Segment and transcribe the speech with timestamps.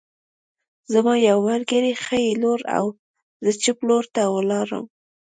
[0.93, 2.85] زما یو ملګری ښي لور او
[3.43, 4.85] زه چپ لور ته لاړم